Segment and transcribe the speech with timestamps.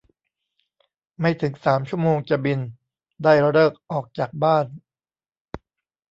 [1.19, 2.59] ไม่ถึงสามชั่วโมงจะบิน
[3.23, 4.65] ได้ฤกษ์ออกจากบ้าน